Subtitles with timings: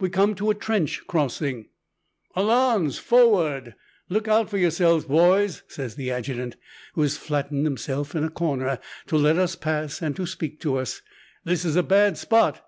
[0.00, 1.68] We come to a trench crossing.
[2.34, 3.76] "Allons, forward!
[4.08, 6.56] Look out for yourselves, boys!" says the adjutant,
[6.94, 10.78] who has flattened himself in a corner to let us pass and to speak to
[10.78, 11.00] us.
[11.44, 12.60] "This is a bad spot."